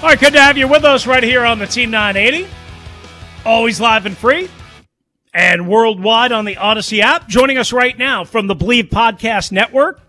All 0.00 0.08
right, 0.08 0.20
good 0.20 0.34
to 0.34 0.40
have 0.40 0.56
you 0.56 0.68
with 0.68 0.84
us 0.84 1.08
right 1.08 1.24
here 1.24 1.44
on 1.44 1.58
the 1.58 1.66
Team 1.66 1.90
980. 1.90 2.48
Always 3.44 3.80
live 3.80 4.06
and 4.06 4.16
free 4.16 4.48
and 5.34 5.68
worldwide 5.68 6.30
on 6.30 6.44
the 6.44 6.54
Audacy 6.54 7.00
app. 7.00 7.26
Joining 7.26 7.58
us 7.58 7.72
right 7.72 7.98
now 7.98 8.22
from 8.22 8.46
the 8.46 8.54
Bleav 8.54 8.90
Podcast 8.90 9.50
Network. 9.50 10.00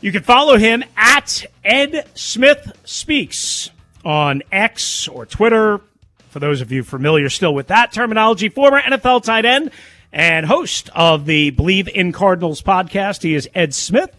You 0.00 0.12
can 0.12 0.22
follow 0.22 0.56
him 0.56 0.82
at 0.96 1.44
Ed 1.62 2.08
Smith 2.14 2.72
Speaks 2.84 3.68
on 4.02 4.42
X 4.50 5.08
or 5.08 5.26
Twitter. 5.26 5.82
For 6.30 6.38
those 6.38 6.62
of 6.62 6.72
you 6.72 6.82
familiar 6.82 7.28
still 7.28 7.54
with 7.54 7.66
that 7.66 7.92
terminology, 7.92 8.48
former 8.48 8.80
NFL 8.80 9.24
tight 9.24 9.44
end 9.44 9.72
and 10.10 10.46
host 10.46 10.88
of 10.94 11.26
the 11.26 11.50
Bleav 11.52 11.88
in 11.88 12.12
Cardinals 12.12 12.62
podcast. 12.62 13.22
He 13.22 13.34
is 13.34 13.46
Ed 13.54 13.74
Smith 13.74 14.16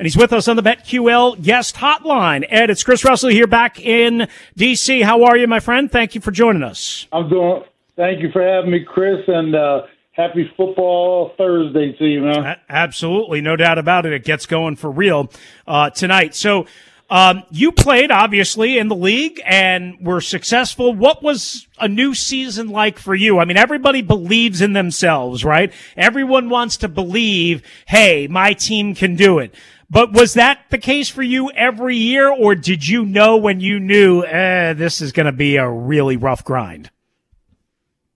and 0.00 0.06
he's 0.06 0.16
with 0.16 0.32
us 0.32 0.48
on 0.48 0.56
the 0.56 0.62
BetQL 0.62 1.42
guest 1.42 1.76
hotline. 1.76 2.46
Ed, 2.48 2.70
it's 2.70 2.82
Chris 2.82 3.04
Russell 3.04 3.28
here 3.28 3.46
back 3.46 3.78
in 3.78 4.28
D.C. 4.56 5.02
How 5.02 5.24
are 5.24 5.36
you, 5.36 5.46
my 5.46 5.60
friend? 5.60 5.92
Thank 5.92 6.14
you 6.14 6.22
for 6.22 6.30
joining 6.30 6.62
us. 6.62 7.06
I'm 7.12 7.28
doing. 7.28 7.64
Thank 7.96 8.22
you 8.22 8.30
for 8.32 8.42
having 8.42 8.70
me, 8.70 8.82
Chris, 8.82 9.18
and 9.28 9.54
uh, 9.54 9.82
happy 10.12 10.50
football 10.56 11.34
Thursday 11.36 11.92
to 11.98 12.06
you, 12.06 12.22
man. 12.22 12.56
Absolutely, 12.70 13.42
no 13.42 13.56
doubt 13.56 13.76
about 13.76 14.06
it. 14.06 14.14
It 14.14 14.24
gets 14.24 14.46
going 14.46 14.76
for 14.76 14.90
real 14.90 15.30
uh, 15.68 15.90
tonight. 15.90 16.34
So. 16.34 16.66
Um, 17.12 17.42
you 17.50 17.72
played 17.72 18.12
obviously 18.12 18.78
in 18.78 18.86
the 18.86 18.94
league 18.94 19.42
and 19.44 19.98
were 20.00 20.20
successful. 20.20 20.94
What 20.94 21.24
was 21.24 21.66
a 21.80 21.88
new 21.88 22.14
season 22.14 22.68
like 22.68 23.00
for 23.00 23.16
you? 23.16 23.40
I 23.40 23.46
mean, 23.46 23.56
everybody 23.56 24.00
believes 24.00 24.60
in 24.60 24.74
themselves, 24.74 25.44
right? 25.44 25.72
Everyone 25.96 26.48
wants 26.48 26.76
to 26.76 26.88
believe, 26.88 27.64
hey, 27.88 28.28
my 28.28 28.52
team 28.52 28.94
can 28.94 29.16
do 29.16 29.40
it. 29.40 29.52
But 29.90 30.12
was 30.12 30.34
that 30.34 30.60
the 30.70 30.78
case 30.78 31.08
for 31.08 31.22
you 31.22 31.50
every 31.50 31.96
year, 31.96 32.28
or 32.28 32.54
did 32.54 32.86
you 32.86 33.04
know 33.04 33.36
when 33.36 33.58
you 33.60 33.80
knew 33.80 34.24
eh, 34.24 34.72
this 34.74 35.00
is 35.00 35.10
going 35.10 35.26
to 35.26 35.32
be 35.32 35.56
a 35.56 35.68
really 35.68 36.16
rough 36.16 36.44
grind? 36.44 36.90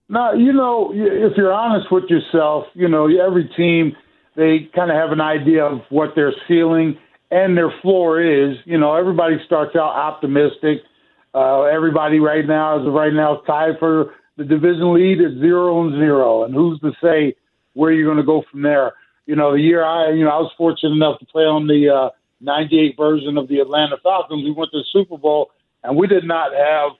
No, 0.07 0.33
you 0.33 0.53
know, 0.53 0.91
if 0.93 1.33
you're 1.35 1.51
honest 1.51 1.91
with 1.91 2.05
yourself, 2.09 2.65
you 2.75 2.87
know, 2.87 3.07
every 3.07 3.49
team 3.57 3.95
they 4.35 4.69
kind 4.75 4.91
of 4.91 4.97
have 4.97 5.11
an 5.11 5.21
idea 5.21 5.63
of 5.63 5.81
what 5.89 6.09
their 6.15 6.33
ceiling 6.47 6.97
and 7.31 7.57
their 7.57 7.73
floor 7.81 8.21
is. 8.21 8.57
You 8.65 8.77
know, 8.77 8.95
everybody 8.95 9.37
starts 9.45 9.75
out 9.75 9.95
optimistic. 9.95 10.79
Uh, 11.33 11.63
everybody 11.63 12.19
right 12.19 12.45
now 12.45 12.79
is 12.79 12.87
right 12.87 13.13
now 13.13 13.41
tied 13.47 13.79
for 13.79 14.13
the 14.37 14.43
division 14.43 14.93
lead 14.93 15.21
at 15.21 15.39
zero 15.39 15.85
and 15.85 15.95
zero, 15.95 16.43
and 16.43 16.53
who's 16.53 16.79
to 16.81 16.91
say 17.01 17.35
where 17.73 17.91
you're 17.91 18.05
going 18.05 18.17
to 18.17 18.23
go 18.23 18.43
from 18.51 18.61
there? 18.61 18.93
You 19.25 19.35
know, 19.35 19.53
the 19.53 19.61
year 19.61 19.83
I, 19.83 20.11
you 20.11 20.23
know, 20.23 20.31
I 20.31 20.39
was 20.39 20.51
fortunate 20.57 20.93
enough 20.93 21.19
to 21.19 21.25
play 21.25 21.43
on 21.43 21.67
the 21.67 21.89
uh, 21.89 22.09
98 22.41 22.95
version 22.97 23.37
of 23.37 23.47
the 23.47 23.59
Atlanta 23.59 23.97
Falcons. 24.01 24.43
We 24.43 24.51
went 24.51 24.71
to 24.71 24.79
the 24.79 24.85
Super 24.91 25.17
Bowl, 25.17 25.51
and 25.83 25.97
we 25.97 26.07
did 26.07 26.25
not 26.25 26.53
have 26.53 26.91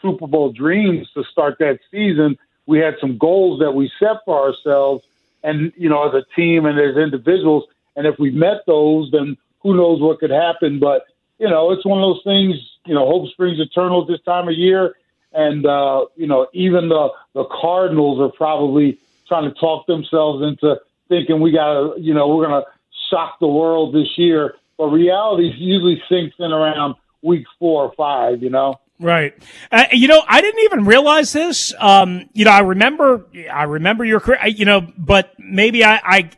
Super 0.00 0.26
Bowl 0.26 0.52
dreams 0.52 1.08
to 1.14 1.24
start 1.24 1.56
that 1.60 1.78
season. 1.90 2.36
We 2.66 2.78
had 2.78 2.94
some 3.00 3.18
goals 3.18 3.60
that 3.60 3.72
we 3.72 3.90
set 3.98 4.18
for 4.24 4.38
ourselves, 4.40 5.04
and, 5.42 5.72
you 5.76 5.88
know, 5.88 6.08
as 6.08 6.14
a 6.14 6.24
team 6.36 6.66
and 6.66 6.78
as 6.78 6.96
individuals. 6.96 7.64
And 7.96 8.06
if 8.06 8.18
we 8.18 8.30
met 8.30 8.64
those, 8.66 9.10
then 9.10 9.36
who 9.60 9.76
knows 9.76 10.00
what 10.00 10.20
could 10.20 10.30
happen. 10.30 10.78
But, 10.78 11.06
you 11.38 11.48
know, 11.48 11.72
it's 11.72 11.84
one 11.84 11.98
of 11.98 12.02
those 12.02 12.22
things, 12.24 12.56
you 12.84 12.94
know, 12.94 13.06
hope 13.06 13.28
springs 13.30 13.58
eternal 13.60 14.04
this 14.04 14.20
time 14.22 14.48
of 14.48 14.54
year. 14.54 14.94
And, 15.32 15.64
uh, 15.64 16.06
you 16.16 16.26
know, 16.26 16.46
even 16.52 16.88
the, 16.88 17.08
the 17.34 17.44
Cardinals 17.44 18.20
are 18.20 18.36
probably 18.36 18.98
trying 19.26 19.52
to 19.52 19.58
talk 19.58 19.86
themselves 19.86 20.42
into 20.42 20.78
thinking 21.12 21.40
we 21.40 21.52
got 21.52 21.74
to, 21.74 22.00
you 22.00 22.14
know, 22.14 22.28
we're 22.28 22.46
going 22.46 22.62
to 22.62 22.68
shock 23.10 23.38
the 23.40 23.46
world 23.46 23.94
this 23.94 24.08
year. 24.16 24.54
But 24.78 24.86
reality 24.86 25.52
usually 25.56 26.02
sinks 26.08 26.34
in 26.38 26.50
around 26.50 26.94
week 27.22 27.44
four 27.58 27.84
or 27.84 27.92
five, 27.96 28.42
you 28.42 28.50
know? 28.50 28.80
Right. 28.98 29.34
Uh, 29.70 29.84
you 29.92 30.08
know, 30.08 30.22
I 30.26 30.40
didn't 30.40 30.62
even 30.64 30.84
realize 30.84 31.32
this. 31.32 31.74
Um, 31.78 32.28
you 32.32 32.44
know, 32.44 32.52
I 32.52 32.60
remember, 32.60 33.26
I 33.52 33.64
remember 33.64 34.04
your 34.04 34.20
career, 34.20 34.46
you 34.46 34.64
know, 34.64 34.80
but 34.96 35.34
maybe 35.38 35.84
I, 35.84 36.00
I, 36.04 36.30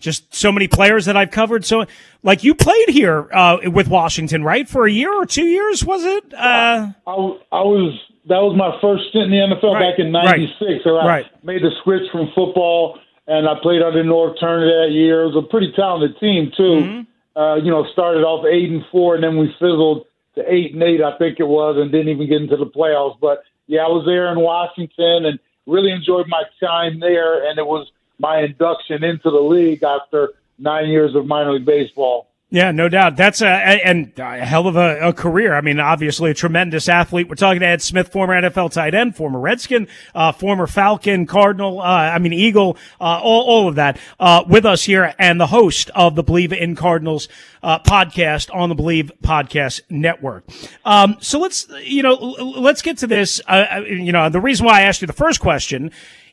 just 0.00 0.34
so 0.34 0.52
many 0.52 0.68
players 0.68 1.06
that 1.06 1.16
I've 1.16 1.30
covered. 1.30 1.64
So, 1.64 1.86
like 2.22 2.44
you 2.44 2.54
played 2.54 2.90
here 2.90 3.28
uh, 3.32 3.58
with 3.64 3.88
Washington, 3.88 4.44
right, 4.44 4.68
for 4.68 4.86
a 4.86 4.90
year 4.90 5.12
or 5.12 5.24
two 5.24 5.46
years, 5.46 5.84
was 5.84 6.04
it? 6.04 6.34
Uh, 6.34 6.92
I, 7.06 7.10
I 7.10 7.62
was 7.62 7.98
that 8.26 8.40
was 8.40 8.56
my 8.56 8.78
first 8.80 9.08
stint 9.10 9.24
in 9.24 9.30
the 9.30 9.56
NFL 9.56 9.74
right, 9.74 9.90
back 9.90 9.98
in 9.98 10.12
'96. 10.12 10.60
Right, 10.60 10.80
so 10.84 10.96
I 10.96 11.06
right. 11.06 11.44
made 11.44 11.62
the 11.62 11.70
switch 11.82 12.02
from 12.12 12.28
football 12.34 12.98
and 13.26 13.48
I 13.48 13.54
played 13.62 13.82
under 13.82 14.02
Norv 14.04 14.38
Turner 14.38 14.66
that 14.66 14.92
year. 14.92 15.22
It 15.22 15.34
was 15.34 15.44
a 15.44 15.48
pretty 15.48 15.72
talented 15.72 16.18
team 16.18 16.52
too. 16.56 16.62
Mm-hmm. 16.62 17.40
Uh, 17.40 17.56
you 17.56 17.70
know, 17.70 17.84
started 17.92 18.22
off 18.22 18.46
eight 18.46 18.70
and 18.70 18.84
four, 18.92 19.16
and 19.16 19.24
then 19.24 19.36
we 19.36 19.48
fizzled 19.58 20.06
to 20.36 20.44
eight 20.52 20.72
and 20.72 20.82
eight, 20.82 21.02
I 21.02 21.16
think 21.18 21.40
it 21.40 21.48
was, 21.48 21.76
and 21.76 21.90
didn't 21.90 22.08
even 22.08 22.28
get 22.28 22.42
into 22.42 22.56
the 22.56 22.66
playoffs. 22.66 23.18
But 23.20 23.42
yeah, 23.66 23.80
I 23.80 23.88
was 23.88 24.04
there 24.06 24.30
in 24.30 24.38
Washington 24.38 25.24
and 25.24 25.38
really 25.66 25.90
enjoyed 25.90 26.26
my 26.28 26.42
time 26.60 27.00
there, 27.00 27.48
and 27.48 27.58
it 27.58 27.66
was 27.66 27.90
my 28.18 28.42
induction 28.42 29.02
into 29.02 29.30
the 29.30 29.40
league 29.40 29.82
after 29.82 30.30
nine 30.58 30.88
years 30.88 31.14
of 31.14 31.26
minor 31.26 31.52
league 31.52 31.64
baseball. 31.64 32.28
Yeah, 32.54 32.70
no 32.70 32.88
doubt. 32.88 33.16
That's 33.16 33.42
a 33.42 33.48
and 33.48 34.12
a 34.16 34.44
hell 34.44 34.68
of 34.68 34.76
a, 34.76 35.08
a, 35.08 35.12
career. 35.12 35.56
I 35.56 35.60
mean, 35.60 35.80
obviously 35.80 36.30
a 36.30 36.34
tremendous 36.34 36.88
athlete. 36.88 37.28
We're 37.28 37.34
talking 37.34 37.58
to 37.58 37.66
Ed 37.66 37.82
Smith, 37.82 38.12
former 38.12 38.40
NFL 38.40 38.70
tight 38.70 38.94
end, 38.94 39.16
former 39.16 39.40
Redskin, 39.40 39.88
uh, 40.14 40.30
former 40.30 40.68
Falcon, 40.68 41.26
Cardinal. 41.26 41.80
Uh, 41.80 41.84
I 41.84 42.20
mean, 42.20 42.32
Eagle. 42.32 42.76
Uh, 43.00 43.18
all, 43.20 43.42
all 43.42 43.68
of 43.68 43.74
that 43.74 43.98
uh, 44.20 44.44
with 44.46 44.64
us 44.64 44.84
here, 44.84 45.16
and 45.18 45.40
the 45.40 45.48
host 45.48 45.90
of 45.96 46.14
the 46.14 46.22
Bleav 46.22 46.56
in 46.56 46.76
Cardinals 46.76 47.26
uh, 47.64 47.80
podcast 47.80 48.54
on 48.54 48.68
the 48.68 48.76
Bleav 48.76 49.10
Podcast 49.20 49.80
Network. 49.90 50.44
Um, 50.84 51.16
so 51.18 51.40
let's 51.40 51.66
you 51.82 52.04
know 52.04 52.14
let's 52.14 52.82
get 52.82 52.98
to 52.98 53.08
this. 53.08 53.40
Uh, 53.48 53.80
you 53.84 54.12
know, 54.12 54.28
the 54.28 54.40
reason 54.40 54.64
why 54.64 54.78
I 54.78 54.82
asked 54.82 55.00
you 55.00 55.08
the 55.08 55.12
first 55.12 55.40
question 55.40 55.90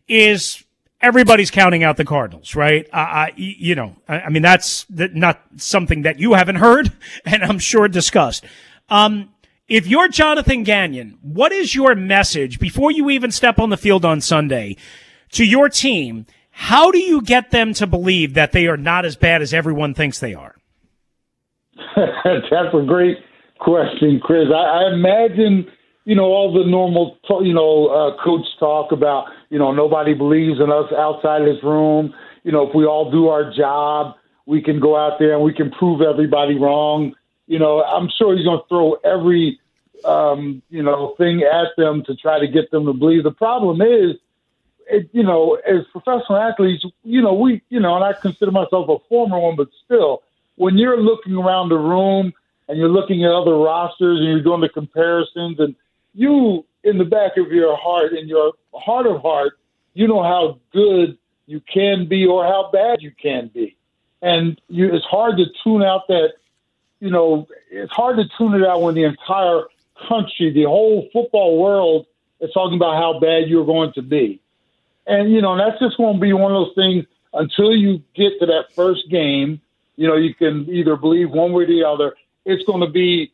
is 0.07 0.63
everybody's 1.01 1.51
counting 1.51 1.83
out 1.83 1.97
the 1.97 2.05
Cardinals, 2.05 2.55
right? 2.55 2.87
Uh, 2.93 3.27
you 3.35 3.75
know, 3.75 3.95
I, 4.07 4.21
I 4.21 4.29
mean, 4.29 4.41
that's 4.41 4.85
not 4.89 5.41
something 5.57 6.03
that 6.03 6.19
you 6.19 6.33
haven't 6.33 6.57
heard 6.57 6.91
and 7.25 7.43
I'm 7.43 7.59
sure 7.59 7.87
discussed. 7.87 8.45
Um, 8.89 9.29
if 9.67 9.87
you're 9.87 10.09
Jonathan 10.09 10.63
Gannon, 10.63 11.17
what 11.21 11.51
is 11.51 11.73
your 11.73 11.95
message 11.95 12.59
before 12.59 12.91
you 12.91 13.09
even 13.09 13.31
step 13.31 13.57
on 13.57 13.69
the 13.69 13.77
field 13.77 14.03
on 14.03 14.19
Sunday 14.19 14.75
to 15.31 15.45
your 15.45 15.69
team? 15.69 16.25
How 16.51 16.91
do 16.91 16.99
you 16.99 17.21
get 17.21 17.51
them 17.51 17.73
to 17.75 17.87
believe 17.87 18.33
that 18.33 18.51
they 18.51 18.67
are 18.67 18.75
not 18.77 19.05
as 19.05 19.15
bad 19.15 19.41
as 19.41 19.53
everyone 19.53 19.93
thinks 19.93 20.19
they 20.19 20.33
are? 20.33 20.55
That's 21.95 22.73
a 22.73 22.85
great 22.85 23.17
question, 23.59 24.19
Chris. 24.21 24.47
I, 24.53 24.83
I 24.83 24.93
imagine 24.93 25.67
you 26.05 26.15
know, 26.15 26.25
all 26.25 26.51
the 26.51 26.69
normal, 26.69 27.17
you 27.43 27.53
know, 27.53 27.87
uh, 27.87 28.23
coach 28.23 28.47
talk 28.59 28.91
about, 28.91 29.27
you 29.49 29.59
know, 29.59 29.71
nobody 29.71 30.13
believes 30.13 30.59
in 30.59 30.71
us 30.71 30.91
outside 30.97 31.43
this 31.45 31.63
room. 31.63 32.13
You 32.43 32.51
know, 32.51 32.67
if 32.67 32.75
we 32.75 32.85
all 32.85 33.11
do 33.11 33.27
our 33.27 33.53
job, 33.53 34.15
we 34.45 34.61
can 34.61 34.79
go 34.79 34.97
out 34.97 35.19
there 35.19 35.33
and 35.33 35.43
we 35.43 35.53
can 35.53 35.69
prove 35.71 36.01
everybody 36.01 36.55
wrong. 36.55 37.13
You 37.47 37.59
know, 37.59 37.83
I'm 37.83 38.09
sure 38.17 38.35
he's 38.35 38.45
going 38.45 38.59
to 38.59 38.67
throw 38.67 38.93
every, 39.03 39.59
um, 40.03 40.63
you 40.69 40.81
know, 40.81 41.13
thing 41.17 41.43
at 41.43 41.67
them 41.77 42.03
to 42.05 42.15
try 42.15 42.39
to 42.39 42.47
get 42.47 42.71
them 42.71 42.85
to 42.85 42.93
believe. 42.93 43.23
The 43.23 43.31
problem 43.31 43.81
is, 43.81 44.15
it, 44.87 45.09
you 45.13 45.23
know, 45.23 45.55
as 45.67 45.85
professional 45.91 46.37
athletes, 46.37 46.83
you 47.03 47.21
know, 47.21 47.33
we, 47.33 47.61
you 47.69 47.79
know, 47.79 47.95
and 47.95 48.03
I 48.03 48.13
consider 48.13 48.51
myself 48.51 48.89
a 48.89 48.97
former 49.07 49.39
one, 49.39 49.55
but 49.55 49.69
still, 49.85 50.23
when 50.55 50.77
you're 50.77 50.99
looking 50.99 51.35
around 51.35 51.69
the 51.69 51.77
room 51.77 52.33
and 52.67 52.77
you're 52.77 52.89
looking 52.89 53.23
at 53.23 53.31
other 53.31 53.55
rosters 53.55 54.19
and 54.19 54.27
you're 54.27 54.43
doing 54.43 54.61
the 54.61 54.69
comparisons, 54.69 55.59
and 55.59 55.75
you, 56.13 56.65
in 56.83 56.97
the 56.97 57.05
back 57.05 57.37
of 57.37 57.51
your 57.51 57.75
heart, 57.77 58.13
in 58.13 58.27
your 58.27 58.53
heart 58.73 59.07
of 59.07 59.21
heart, 59.21 59.53
you 59.93 60.07
know 60.07 60.23
how 60.23 60.59
good 60.71 61.17
you 61.45 61.61
can 61.61 62.07
be 62.07 62.25
or 62.25 62.45
how 62.45 62.69
bad 62.71 63.01
you 63.01 63.11
can 63.11 63.49
be. 63.53 63.75
And 64.21 64.59
you, 64.69 64.93
it's 64.93 65.05
hard 65.05 65.37
to 65.37 65.45
tune 65.63 65.83
out 65.83 66.07
that, 66.07 66.33
you 66.99 67.09
know, 67.09 67.47
it's 67.69 67.91
hard 67.91 68.17
to 68.17 68.25
tune 68.37 68.53
it 68.53 68.65
out 68.65 68.81
when 68.81 68.95
the 68.95 69.03
entire 69.03 69.63
country, 70.07 70.51
the 70.53 70.63
whole 70.63 71.09
football 71.11 71.59
world 71.59 72.05
is 72.39 72.51
talking 72.53 72.77
about 72.77 72.95
how 72.95 73.19
bad 73.19 73.47
you're 73.47 73.65
going 73.65 73.93
to 73.93 74.01
be. 74.01 74.39
And, 75.07 75.31
you 75.31 75.41
know, 75.41 75.57
that's 75.57 75.79
just 75.79 75.97
going 75.97 76.15
to 76.15 76.21
be 76.21 76.33
one 76.33 76.51
of 76.51 76.65
those 76.65 76.75
things 76.75 77.05
until 77.33 77.75
you 77.75 78.03
get 78.15 78.39
to 78.39 78.45
that 78.47 78.73
first 78.73 79.09
game, 79.09 79.61
you 79.95 80.07
know, 80.07 80.15
you 80.15 80.33
can 80.33 80.69
either 80.69 80.95
believe 80.95 81.31
one 81.31 81.53
way 81.53 81.63
or 81.63 81.67
the 81.67 81.83
other. 81.83 82.15
It's 82.45 82.63
going 82.65 82.81
to 82.81 82.89
be, 82.89 83.31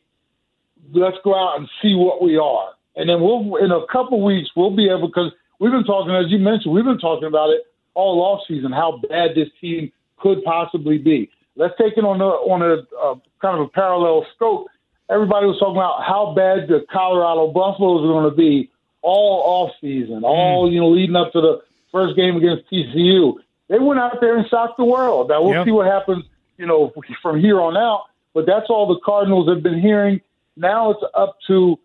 let's 0.92 1.16
go 1.24 1.34
out 1.34 1.58
and 1.58 1.68
see 1.82 1.94
what 1.94 2.22
we 2.22 2.36
are. 2.36 2.72
And 2.96 3.08
then 3.08 3.20
we'll, 3.20 3.56
in 3.56 3.70
a 3.70 3.86
couple 3.86 4.22
weeks, 4.24 4.50
we'll 4.56 4.74
be 4.74 4.88
able, 4.88 5.08
because 5.08 5.32
we've 5.58 5.70
been 5.70 5.84
talking, 5.84 6.14
as 6.14 6.30
you 6.30 6.38
mentioned, 6.38 6.74
we've 6.74 6.84
been 6.84 6.98
talking 6.98 7.28
about 7.28 7.50
it 7.50 7.62
all 7.94 8.20
off 8.22 8.40
season, 8.48 8.72
how 8.72 9.00
bad 9.08 9.30
this 9.34 9.48
team 9.60 9.92
could 10.18 10.42
possibly 10.44 10.98
be. 10.98 11.30
Let's 11.56 11.74
take 11.78 11.96
it 11.96 12.04
on 12.04 12.20
a, 12.20 12.24
on 12.24 12.62
a, 12.62 13.14
kind 13.40 13.58
of 13.58 13.66
a 13.66 13.68
parallel 13.68 14.26
scope. 14.34 14.66
Everybody 15.10 15.46
was 15.46 15.58
talking 15.58 15.76
about 15.76 16.04
how 16.04 16.34
bad 16.34 16.68
the 16.68 16.84
Colorado 16.92 17.52
Buffaloes 17.52 18.04
are 18.04 18.12
going 18.12 18.30
to 18.30 18.36
be 18.36 18.70
all 19.02 19.42
off 19.44 19.72
season, 19.80 20.22
all 20.24 20.68
mm. 20.68 20.72
you 20.72 20.80
know, 20.80 20.90
leading 20.90 21.16
up 21.16 21.32
to 21.32 21.40
the 21.40 21.62
first 21.92 22.16
game 22.16 22.36
against 22.36 22.70
TCU. 22.70 23.34
They 23.68 23.78
went 23.78 24.00
out 24.00 24.20
there 24.20 24.36
and 24.36 24.48
shocked 24.48 24.76
the 24.76 24.84
world. 24.84 25.28
Now 25.28 25.42
we'll 25.42 25.54
yep. 25.54 25.64
see 25.64 25.70
what 25.70 25.86
happens, 25.86 26.24
you 26.56 26.66
know, 26.66 26.92
from 27.22 27.40
here 27.40 27.60
on 27.60 27.76
out. 27.76 28.04
But 28.34 28.46
that's 28.46 28.66
all 28.68 28.86
the 28.86 29.00
Cardinals 29.04 29.48
have 29.48 29.62
been 29.62 29.80
hearing. 29.80 30.20
Now 30.58 30.90
it's 30.90 31.02
up 31.14 31.38
to 31.46 31.78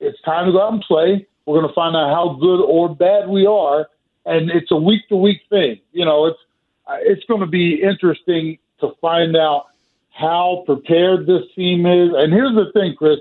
it's 0.00 0.20
time 0.22 0.46
to 0.46 0.52
go 0.52 0.62
out 0.62 0.72
and 0.74 0.82
play. 0.82 1.26
We're 1.46 1.60
going 1.60 1.68
to 1.68 1.74
find 1.74 1.96
out 1.96 2.14
how 2.14 2.36
good 2.40 2.62
or 2.62 2.94
bad 2.94 3.28
we 3.28 3.46
are, 3.46 3.88
and 4.26 4.50
it's 4.50 4.70
a 4.70 4.76
week 4.76 5.08
to 5.08 5.16
week 5.16 5.40
thing. 5.48 5.80
You 5.92 6.04
know, 6.04 6.26
it's 6.26 6.38
it's 7.00 7.24
going 7.24 7.40
to 7.40 7.46
be 7.46 7.82
interesting 7.82 8.58
to 8.80 8.92
find 9.00 9.36
out 9.36 9.66
how 10.10 10.62
prepared 10.66 11.26
this 11.26 11.42
team 11.54 11.86
is. 11.86 12.10
And 12.14 12.32
here's 12.32 12.54
the 12.54 12.70
thing, 12.72 12.94
Chris. 12.96 13.18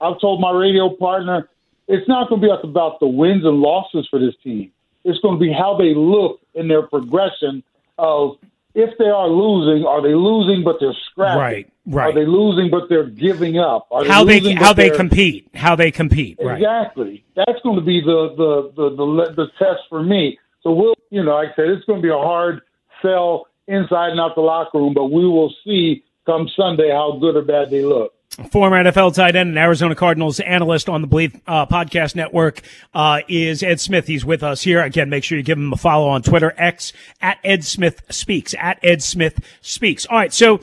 I've 0.00 0.20
told 0.20 0.40
my 0.40 0.52
radio 0.52 0.90
partner 0.90 1.48
it's 1.86 2.06
not 2.08 2.28
going 2.28 2.40
to 2.40 2.46
be 2.46 2.68
about 2.68 3.00
the 3.00 3.06
wins 3.06 3.44
and 3.44 3.60
losses 3.60 4.06
for 4.10 4.18
this 4.18 4.34
team. 4.44 4.70
It's 5.04 5.18
going 5.20 5.38
to 5.38 5.40
be 5.40 5.52
how 5.52 5.76
they 5.76 5.94
look 5.94 6.40
in 6.54 6.68
their 6.68 6.82
progression 6.82 7.62
of 7.96 8.36
if 8.78 8.96
they 8.96 9.06
are 9.06 9.28
losing, 9.28 9.84
are 9.84 10.00
they 10.00 10.14
losing 10.14 10.62
but 10.62 10.76
they're 10.78 10.96
scrapping? 11.10 11.40
Right, 11.40 11.72
right. 11.86 12.10
Are 12.10 12.14
they 12.14 12.26
losing 12.26 12.70
but 12.70 12.88
they're 12.88 13.10
giving 13.10 13.58
up? 13.58 13.88
Are 13.90 14.04
how 14.04 14.22
they, 14.22 14.38
they 14.38 14.54
how 14.54 14.72
they 14.72 14.90
compete? 14.90 15.48
How 15.52 15.74
they 15.74 15.90
compete? 15.90 16.38
Exactly. 16.38 17.24
Right. 17.36 17.46
That's 17.46 17.60
going 17.64 17.80
to 17.80 17.84
be 17.84 18.00
the 18.00 18.34
the, 18.36 18.72
the 18.76 18.96
the 18.96 19.34
the 19.34 19.46
test 19.58 19.80
for 19.88 20.02
me. 20.02 20.38
So 20.62 20.72
we'll, 20.72 20.94
you 21.10 21.24
know, 21.24 21.34
like 21.34 21.50
I 21.50 21.56
said, 21.56 21.68
it's 21.70 21.84
going 21.86 22.00
to 22.00 22.02
be 22.02 22.12
a 22.12 22.16
hard 22.16 22.60
sell 23.02 23.48
inside 23.66 24.10
and 24.10 24.20
out 24.20 24.36
the 24.36 24.42
locker 24.42 24.78
room, 24.78 24.94
but 24.94 25.06
we 25.06 25.26
will 25.26 25.52
see 25.64 26.04
come 26.24 26.48
Sunday 26.56 26.90
how 26.90 27.18
good 27.20 27.36
or 27.36 27.42
bad 27.42 27.70
they 27.70 27.82
look 27.84 28.12
former 28.50 28.82
NFL 28.82 29.14
tight 29.14 29.36
end 29.36 29.50
and 29.50 29.58
Arizona 29.58 29.94
Cardinals 29.94 30.38
analyst 30.40 30.88
on 30.88 31.02
the 31.02 31.08
Bleav 31.08 31.40
uh, 31.46 31.66
Podcast 31.66 32.14
Network 32.14 32.60
uh, 32.94 33.20
is 33.28 33.62
Ed 33.62 33.80
Smith. 33.80 34.06
He's 34.06 34.24
with 34.24 34.42
us 34.42 34.62
here. 34.62 34.82
Again, 34.82 35.10
make 35.10 35.24
sure 35.24 35.36
you 35.36 35.44
give 35.44 35.58
him 35.58 35.72
a 35.72 35.76
follow 35.76 36.08
on 36.08 36.22
Twitter, 36.22 36.54
X, 36.56 36.92
at 37.20 37.38
Ed 37.42 37.64
Smith 37.64 38.02
Speaks, 38.10 38.54
at 38.58 38.78
Ed 38.82 39.02
Smith 39.02 39.40
Speaks. 39.60 40.06
All 40.06 40.16
right, 40.16 40.32
so 40.32 40.56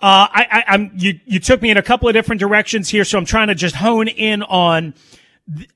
uh, 0.00 0.26
I, 0.30 0.64
I, 0.66 0.74
am 0.74 0.92
you, 0.96 1.20
you 1.24 1.40
took 1.40 1.62
me 1.62 1.70
in 1.70 1.76
a 1.76 1.82
couple 1.82 2.08
of 2.08 2.14
different 2.14 2.40
directions 2.40 2.88
here, 2.88 3.04
so 3.04 3.18
I'm 3.18 3.24
trying 3.24 3.48
to 3.48 3.54
just 3.54 3.76
hone 3.76 4.08
in 4.08 4.42
on 4.42 4.94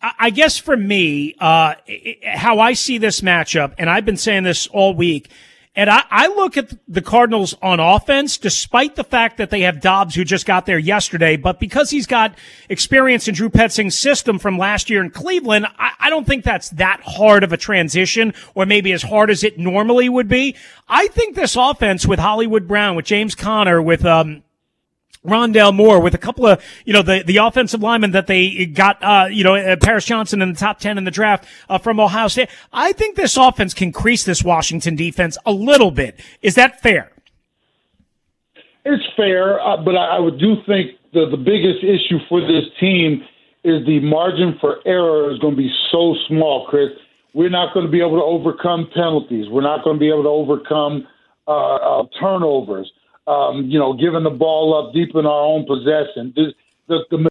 I 0.03 0.31
guess 0.31 0.59
for 0.59 0.77
me, 0.77 1.35
uh, 1.41 1.75
how 2.27 2.61
I 2.61 2.75
see 2.75 2.99
this 2.99 3.23
matchup, 3.23 3.73
and 3.79 3.89
I've 3.89 4.05
been 4.05 4.19
saying 4.19 4.43
this 4.43 4.67
all 4.67 4.95
week, 4.95 5.31
and 5.75 5.89
I, 5.89 6.03
I 6.11 6.27
look 6.27 6.59
at 6.59 6.71
the 6.87 7.01
Cardinals 7.01 7.55
on 7.63 7.81
offense, 7.81 8.37
despite 8.37 8.95
the 8.95 9.05
fact 9.05 9.39
that 9.39 9.49
they 9.49 9.63
have 9.63 9.81
Dobbs 9.81 10.15
who 10.15 10.23
just 10.23 10.45
got 10.45 10.67
there 10.67 10.79
yesterday, 10.79 11.37
but 11.37 11.59
because 11.59 11.89
he's 11.89 12.07
got 12.07 12.37
experience 12.69 13.27
in 13.27 13.35
Drew 13.35 13.49
Petzing's 13.49 13.97
system 13.97 14.39
from 14.39 14.59
last 14.59 14.91
year 14.91 15.03
in 15.03 15.11
Cleveland, 15.11 15.67
I, 15.79 15.93
I 15.99 16.11
don't 16.11 16.27
think 16.27 16.45
that's 16.45 16.69
that 16.71 17.01
hard 17.03 17.43
of 17.43 17.55
a 17.55 17.57
transition 17.57 18.35
or 18.55 18.67
maybe 18.67 18.93
as 18.93 19.03
hard 19.03 19.31
as 19.31 19.43
it 19.43 19.59
normally 19.59 20.11
would 20.11 20.29
be. 20.29 20.57
I 20.89 21.09
think 21.09 21.37
this 21.37 21.57
offense 21.57 22.07
with 22.07 22.19
Hollywood 22.19 22.69
Brown, 22.69 22.95
with 22.95 23.07
James 23.07 23.35
Conner, 23.35 23.81
with, 23.81 24.05
um, 24.05 24.43
Rondale 25.27 25.75
Moore 25.75 26.01
with 26.01 26.15
a 26.15 26.19
couple 26.19 26.47
of, 26.47 26.63
you 26.85 26.93
know, 26.93 27.03
the, 27.03 27.23
the 27.25 27.37
offensive 27.37 27.81
linemen 27.81 28.11
that 28.11 28.27
they 28.27 28.67
got, 28.67 29.03
uh, 29.03 29.27
you 29.31 29.45
know, 29.45 29.55
uh, 29.55 29.77
Paris 29.77 30.05
Johnson 30.05 30.43
in 30.43 30.53
the 30.53 30.59
top 30.59 30.81
10 30.81 30.99
in 30.99 31.05
the 31.05 31.11
draft, 31.11 31.47
uh, 31.69 31.79
from 31.79 32.01
Ohio 32.01 32.29
State. 32.29 32.49
I 32.73 32.93
think 32.93 33.17
this 33.17 33.37
offense 33.37 33.73
can 33.73 33.93
crease 33.93 34.25
this 34.25 34.43
Washington 34.43 34.97
defense 34.97 35.39
a 35.47 35.53
little 35.53 35.91
bit. 35.91 36.19
Is 36.43 36.57
that 36.57 36.81
fair? 36.81 37.13
It's 38.85 39.05
fair, 39.17 39.61
uh, 39.61 39.77
but 39.77 39.95
I, 39.95 40.17
I 40.17 40.19
would 40.19 40.41
do 40.41 40.57
think 40.67 40.93
the, 41.13 41.27
the 41.31 41.37
biggest 41.37 41.85
issue 41.85 42.19
for 42.29 42.41
this 42.41 42.65
team 42.81 43.23
is 43.63 43.87
the 43.87 44.01
margin 44.01 44.57
for 44.61 44.79
error 44.85 45.33
is 45.33 45.39
going 45.39 45.55
to 45.55 45.63
be 45.63 45.71
so 45.93 46.17
small, 46.27 46.67
Chris. 46.69 46.89
We're 47.33 47.49
not 47.49 47.73
going 47.75 47.87
to 47.87 47.93
be 47.93 48.01
able 48.01 48.19
to 48.19 48.25
overcome 48.25 48.91
penalties. 48.93 49.47
We're 49.49 49.63
not 49.63 49.85
going 49.85 49.97
to 49.97 50.01
be 50.01 50.09
able 50.09 50.25
to 50.25 50.29
overcome 50.29 51.07
uh, 51.47 51.77
uh, 51.77 52.05
turnovers 52.21 52.91
um, 53.27 53.67
you 53.67 53.79
know, 53.79 53.93
giving 53.93 54.25
the 54.25 54.31
ball 54.31 54.75
up 54.75 54.95
deep 54.95 55.15
in 55.15 55.27
our 55.27 55.45
own 55.45 55.67
possession. 55.67 56.33
The, 56.37 56.55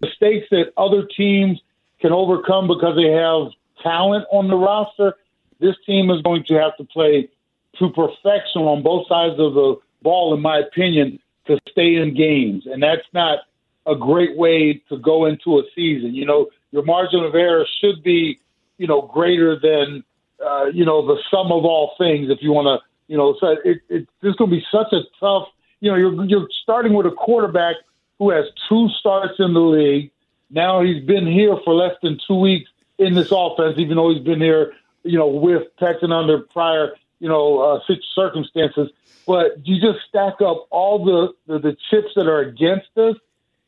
mistakes 0.02 0.48
that 0.52 0.74
other 0.78 1.06
teams 1.06 1.60
can 2.00 2.12
overcome 2.12 2.68
because 2.68 2.96
they 2.96 3.12
have 3.12 3.52
talent 3.84 4.26
on 4.32 4.48
the 4.48 4.56
roster, 4.56 5.14
this 5.60 5.76
team 5.86 6.10
is 6.10 6.22
going 6.22 6.44
to 6.46 6.56
have 6.56 6.76
to 6.78 6.84
play 6.84 7.30
to 7.78 7.90
perfection 7.90 8.64
on 8.64 8.84
both 8.84 9.08
sides 9.08 9.40
of 9.40 9.54
the 9.54 9.76
ball, 10.02 10.34
in 10.34 10.42
my 10.42 10.60
opinion, 10.60 11.20
to 11.48 11.60
stay 11.70 11.96
in 11.96 12.16
games. 12.16 12.66
And 12.66 12.82
that's 12.82 13.06
not 13.14 13.40
a 13.86 13.96
great 13.96 14.38
way 14.38 14.82
to 14.90 14.98
go 14.98 15.26
into 15.26 15.60
a 15.60 15.64
season. 15.76 16.14
You 16.14 16.26
know, 16.26 16.48
your 16.72 16.84
margin 16.84 17.24
of 17.24 17.36
error 17.36 17.66
should 17.80 18.04
be, 18.04 18.40
you 18.78 18.88
know, 18.88 19.04
greater 19.14 19.60
than, 19.60 20.04
uh, 20.44 20.66
you 20.66 20.86
know, 20.86 21.06
the 21.06 21.22
sum 21.30 21.52
of 21.52 21.66
all 21.66 21.94
things. 21.98 22.30
If 22.30 22.40
you 22.42 22.52
want 22.52 22.68
to, 22.68 22.88
you 23.08 23.18
know, 23.18 23.36
so 23.40 23.56
it, 23.64 23.82
it, 23.90 24.08
is 24.24 24.36
going 24.36 24.50
to 24.50 24.56
be 24.56 24.66
such 24.72 24.94
a 24.94 25.02
tough 25.20 25.48
you 25.82 25.92
know, 25.92 25.98
you're 25.98 26.26
you're 26.26 26.48
starting 26.64 26.94
with 26.94 27.06
a 27.06 27.12
quarterback 27.12 27.76
who 28.20 28.30
has 28.30 28.46
two 28.70 28.88
starts 29.00 29.34
in 29.40 29.54
the 29.54 29.60
league. 29.60 30.12
Now 30.50 30.82
he's 30.82 31.04
been 31.04 31.28
here 31.28 31.58
for 31.66 31.74
less 31.74 31.96
than 32.02 32.20
two 32.28 32.40
weeks 32.40 32.70
in 32.98 33.16
this 33.16 33.32
offense, 33.32 33.78
even 33.78 33.98
though 33.98 34.14
he's 34.14 34.24
been 34.24 34.40
here, 34.40 34.74
you 35.04 35.18
know, 35.18 35.28
with 35.28 35.64
Texan 35.80 36.12
under 36.12 36.40
prior, 36.40 36.94
you 37.20 37.28
know, 37.28 37.60
uh, 37.60 37.96
circumstances. 38.14 38.90
But 39.26 39.66
you 39.66 39.82
just 39.82 40.06
stack 40.08 40.36
up 40.42 40.68
all 40.70 41.04
the, 41.04 41.34
the 41.48 41.60
the 41.60 41.78
chips 41.90 42.10
that 42.16 42.28
are 42.28 42.40
against 42.40 42.96
us, 42.98 43.16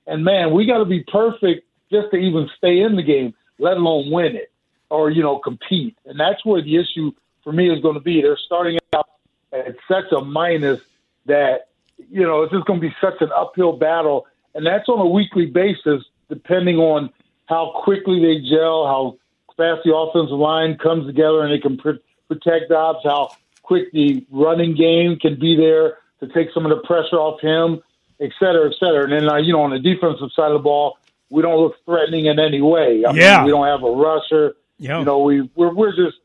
and 0.06 0.24
man, 0.24 0.54
we 0.54 0.66
got 0.66 0.78
to 0.78 0.86
be 0.86 1.02
perfect 1.02 1.68
just 1.92 2.12
to 2.12 2.18
even 2.18 2.50
stay 2.58 2.82
in 2.82 2.96
the 2.96 3.04
game, 3.04 3.34
let 3.60 3.78
alone 3.78 4.12
win 4.12 4.36
it 4.36 4.52
or 4.90 5.10
you 5.10 5.24
know 5.24 5.40
compete. 5.40 5.98
And 6.06 6.20
that's 6.20 6.46
where 6.46 6.62
the 6.62 6.78
issue 6.78 7.12
for 7.44 7.52
me 7.52 7.72
is 7.72 7.82
going 7.82 7.96
to 7.96 8.02
be. 8.02 8.22
They're 8.22 8.38
starting 8.38 8.78
out 8.94 9.10
at 9.52 9.76
such 9.88 10.12
a 10.12 10.22
minus 10.22 10.80
that 11.26 11.70
you 11.98 12.24
know, 12.24 12.44
it's 12.44 12.54
just 12.54 12.66
going 12.66 12.80
to 12.80 12.88
be 12.88 12.96
such 13.02 13.22
an 13.22 13.30
uphill 13.36 13.74
battle, 13.74 14.26
and 14.56 14.66
that's 14.66 14.88
on 14.90 15.00
a 15.00 15.08
weekly 15.08 15.46
basis, 15.46 16.04
depending 16.30 16.78
on 16.78 17.10
how 17.46 17.82
quickly 17.84 18.20
they 18.20 18.48
gel, 18.50 18.86
how 18.86 19.18
fast 19.58 19.82
the 19.86 19.96
offensive 19.96 20.38
line 20.38 20.78
comes 20.78 21.06
together, 21.06 21.42
and 21.42 21.54
they 21.54 21.60
can 21.60 21.78
pr- 21.78 22.02
protect 22.28 22.70
Dobbs, 22.70 23.00
how 23.04 23.30
quick 23.62 23.92
the 23.92 24.26
running 24.32 24.76
game 24.76 25.18
can 25.20 25.40
be 25.40 25.56
there 25.56 25.98
to 26.20 26.28
take 26.34 26.54
some 26.54 26.66
of 26.66 26.70
the 26.70 26.86
pressure 26.86 27.18
off 27.18 27.42
him, 27.42 27.82
et 28.20 28.32
cetera, 28.40 28.70
et 28.70 28.76
cetera. 28.80 29.04
And 29.04 29.14
then, 29.14 29.30
uh, 29.30 29.38
you 29.38 29.54
know, 29.54 29.62
on 29.62 29.72
the 29.72 29.80
defensive 29.80 30.30
side 30.36 30.52
of 30.52 30.54
the 30.54 30.64
ball, 30.64 30.98
we 31.30 31.42
don't 31.42 31.60
look 31.60 31.76
threatening 31.86 32.28
in 32.28 32.40
any 32.40 32.62
way. 32.62 33.04
I 33.06 33.12
yeah. 33.14 33.38
Mean, 33.38 33.46
we 33.46 33.52
don't 33.52 33.68
have 33.68 33.84
a 33.84 33.92
rusher. 33.92 34.56
Yep. 34.80 35.00
You 35.00 35.06
know, 35.06 35.20
we 35.20 35.50
we're, 35.56 35.74
we're 35.74 35.96
just 35.96 36.18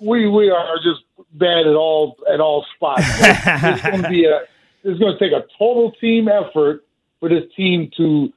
we 0.00 0.28
we 0.28 0.50
are 0.50 0.76
just 0.76 1.02
bad 1.32 1.66
at 1.66 1.74
all 1.74 2.16
at 2.32 2.40
all 2.40 2.64
spots. 2.74 3.02
it's 3.20 3.82
going 3.82 4.02
to 4.02 4.08
be 4.08 4.24
a 4.24 4.42
it's 4.84 4.98
going 4.98 5.16
to 5.16 5.18
take 5.18 5.32
a 5.32 5.46
total 5.58 5.92
team 6.00 6.28
effort 6.28 6.84
for 7.20 7.28
this 7.28 7.44
team 7.56 7.90
to 7.96 8.32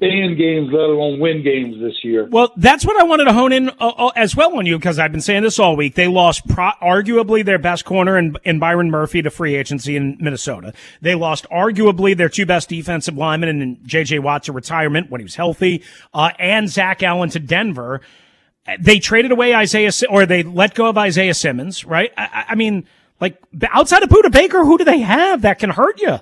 stay 0.00 0.22
in 0.22 0.36
games, 0.36 0.70
let 0.72 0.88
alone 0.88 1.20
win 1.20 1.42
games 1.42 1.78
this 1.78 2.02
year. 2.02 2.24
Well, 2.24 2.52
that's 2.56 2.86
what 2.86 2.98
I 2.98 3.04
wanted 3.04 3.24
to 3.24 3.34
hone 3.34 3.52
in 3.52 3.68
uh, 3.68 3.72
uh, 3.80 4.08
as 4.16 4.34
well 4.34 4.56
on 4.56 4.64
you 4.64 4.78
because 4.78 4.98
I've 4.98 5.12
been 5.12 5.20
saying 5.20 5.42
this 5.42 5.58
all 5.58 5.76
week. 5.76 5.94
They 5.94 6.08
lost 6.08 6.48
pro- 6.48 6.72
arguably 6.80 7.44
their 7.44 7.58
best 7.58 7.84
corner 7.84 8.16
in, 8.16 8.34
in 8.44 8.58
Byron 8.58 8.90
Murphy 8.90 9.20
to 9.20 9.30
free 9.30 9.54
agency 9.56 9.96
in 9.96 10.16
Minnesota. 10.18 10.72
They 11.02 11.14
lost 11.14 11.46
arguably 11.50 12.16
their 12.16 12.30
two 12.30 12.46
best 12.46 12.70
defensive 12.70 13.16
linemen 13.16 13.60
in 13.60 13.78
J.J. 13.84 14.20
Watt 14.20 14.44
to 14.44 14.52
retirement 14.52 15.10
when 15.10 15.20
he 15.20 15.24
was 15.24 15.34
healthy, 15.34 15.82
uh, 16.14 16.30
and 16.38 16.70
Zach 16.70 17.02
Allen 17.02 17.28
to 17.30 17.38
Denver. 17.38 18.00
they 18.80 19.00
traded 19.00 19.32
away 19.32 19.54
Isaiah, 19.54 19.92
or 20.08 20.24
they 20.24 20.42
let 20.42 20.74
go 20.74 20.88
of 20.88 20.96
Isaiah 20.96 21.34
Simmons, 21.34 21.84
right? 21.84 22.10
I, 22.16 22.46
I 22.48 22.54
mean, 22.54 22.86
like 23.20 23.40
outside 23.70 24.02
of 24.02 24.08
Budda 24.08 24.32
Baker, 24.32 24.64
who 24.64 24.78
do 24.78 24.84
they 24.84 25.00
have 25.00 25.42
that 25.42 25.58
can 25.58 25.70
hurt 25.70 26.00
you? 26.00 26.18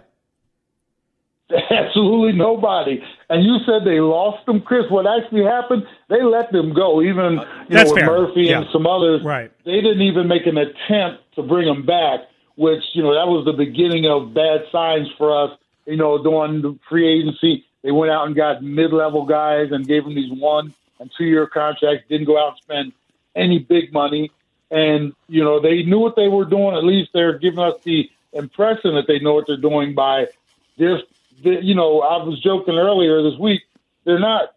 Absolutely 1.71 2.33
nobody. 2.33 3.03
And 3.31 3.43
you 3.43 3.59
said 3.65 3.85
they 3.87 4.01
lost 4.01 4.45
them, 4.47 4.61
Chris. 4.61 4.85
What 4.91 5.07
actually 5.07 5.45
happened? 5.45 5.85
They 6.11 6.23
let 6.23 6.53
them 6.53 6.75
go. 6.75 7.01
Even 7.03 7.39
uh, 7.39 7.45
you 7.69 7.77
That's 7.77 7.89
know, 7.91 7.95
with 7.95 8.01
fair. 8.05 8.07
Murphy 8.11 8.41
Yeah. 8.43 8.59
and 8.59 8.67
some 8.73 8.87
others, 8.87 9.23
Right. 9.25 9.51
They 9.65 9.81
didn't 9.81 10.03
even 10.03 10.29
make 10.29 10.47
an 10.47 10.59
attempt 10.59 11.23
to 11.37 11.43
bring 11.43 11.67
them 11.67 11.87
back. 11.87 12.21
Which 12.57 12.83
you 12.93 13.03
know 13.05 13.15
that 13.15 13.29
was 13.29 13.45
the 13.45 13.53
beginning 13.53 14.07
of 14.07 14.35
bad 14.35 14.63
signs 14.73 15.07
for 15.17 15.31
us. 15.45 15.57
You 15.87 15.97
know, 15.97 16.21
during 16.23 16.61
the 16.61 16.77
free 16.89 17.07
agency, 17.09 17.65
they 17.83 17.93
went 17.93 18.11
out 18.11 18.27
and 18.27 18.35
got 18.35 18.63
mid-level 18.65 19.25
guys 19.27 19.69
and 19.71 19.87
gave 19.87 20.03
them 20.05 20.17
these 20.17 20.31
one 20.33 20.75
and 20.99 21.09
two-year 21.17 21.47
contracts. 21.47 22.05
Didn't 22.09 22.27
go 22.27 22.37
out 22.37 22.55
and 22.55 22.59
spend 22.59 22.93
any 23.37 23.61
big 23.61 23.93
money, 23.93 24.33
and 24.71 25.13
you 25.29 25.43
know 25.43 25.61
they 25.61 25.83
knew 25.83 25.99
what 25.99 26.17
they 26.17 26.29
were 26.29 26.45
doing. 26.45 26.77
At 26.77 26.85
least 26.85 27.11
they're 27.13 27.39
giving 27.39 27.61
us 27.61 27.75
the 27.85 28.11
impression 28.33 28.95
that 28.95 29.07
they 29.07 29.19
know 29.19 29.35
what 29.35 29.47
they're 29.47 29.57
doing 29.57 29.95
by 29.95 30.27
just 30.79 31.05
you 31.43 31.75
know, 31.75 32.01
I 32.01 32.23
was 32.23 32.41
joking 32.41 32.77
earlier 32.77 33.23
this 33.23 33.39
week. 33.39 33.63
They're 34.05 34.19
not 34.19 34.55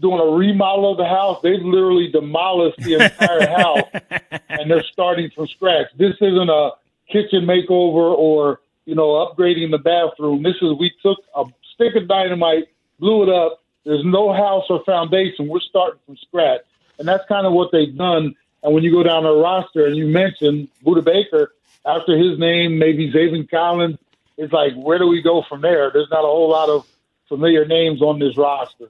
doing 0.00 0.20
a 0.20 0.24
remodel 0.24 0.92
of 0.92 0.98
the 0.98 1.06
house. 1.06 1.40
They've 1.42 1.62
literally 1.62 2.08
demolished 2.08 2.78
the 2.78 2.94
entire 2.94 3.46
house, 3.56 4.40
and 4.48 4.70
they're 4.70 4.84
starting 4.84 5.30
from 5.30 5.48
scratch. 5.48 5.88
This 5.96 6.14
isn't 6.20 6.48
a 6.48 6.72
kitchen 7.08 7.44
makeover 7.44 8.16
or 8.16 8.60
you 8.84 8.94
know 8.94 9.26
upgrading 9.26 9.70
the 9.70 9.78
bathroom. 9.78 10.42
This 10.42 10.56
is 10.62 10.72
we 10.78 10.92
took 11.02 11.18
a 11.36 11.44
stick 11.74 11.94
of 11.96 12.08
dynamite, 12.08 12.68
blew 12.98 13.22
it 13.24 13.28
up. 13.28 13.60
There's 13.84 14.04
no 14.04 14.32
house 14.32 14.64
or 14.70 14.82
foundation. 14.84 15.48
We're 15.48 15.60
starting 15.60 16.00
from 16.06 16.16
scratch, 16.16 16.62
and 16.98 17.06
that's 17.06 17.26
kind 17.28 17.46
of 17.46 17.52
what 17.52 17.70
they've 17.72 17.96
done. 17.96 18.34
And 18.62 18.74
when 18.74 18.84
you 18.84 18.92
go 18.92 19.02
down 19.02 19.24
the 19.24 19.34
roster 19.34 19.86
and 19.86 19.96
you 19.96 20.06
mention 20.06 20.68
Budda 20.84 21.04
Baker, 21.04 21.52
after 21.84 22.16
his 22.16 22.38
name, 22.38 22.78
maybe 22.78 23.12
Zaven 23.12 23.50
Collins, 23.50 23.98
it's 24.36 24.52
like 24.52 24.74
where 24.74 24.98
do 24.98 25.06
we 25.06 25.22
go 25.22 25.42
from 25.48 25.60
there? 25.60 25.90
There's 25.92 26.10
not 26.10 26.20
a 26.20 26.28
whole 26.28 26.50
lot 26.50 26.68
of 26.68 26.86
familiar 27.28 27.64
names 27.64 28.00
on 28.02 28.18
this 28.18 28.36
roster. 28.36 28.88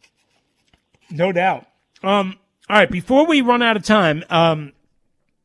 No 1.10 1.32
doubt. 1.32 1.66
Um, 2.02 2.38
all 2.68 2.76
right, 2.76 2.90
before 2.90 3.26
we 3.26 3.40
run 3.40 3.62
out 3.62 3.76
of 3.76 3.84
time, 3.84 4.24
um, 4.30 4.72